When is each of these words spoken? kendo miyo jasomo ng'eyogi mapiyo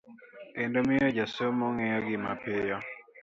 kendo 0.55 0.77
miyo 0.87 1.07
jasomo 1.17 1.65
ng'eyogi 1.73 2.15
mapiyo 2.25 2.77